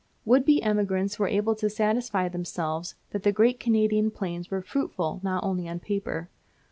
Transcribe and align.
Would 0.25 0.45
be 0.45 0.63
emigrants 0.63 1.19
were 1.19 1.27
able 1.27 1.53
to 1.53 1.69
satisfy 1.69 2.27
themselves 2.27 2.95
that 3.11 3.21
the 3.21 3.31
great 3.31 3.59
Canadian 3.59 4.09
plains 4.09 4.49
were 4.49 4.63
fruitful 4.63 5.19
not 5.21 5.43
only 5.43 5.69
on 5.69 5.79
paper. 5.79 6.27